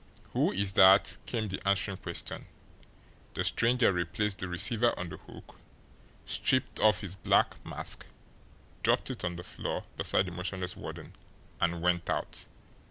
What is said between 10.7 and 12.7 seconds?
warden, and went out.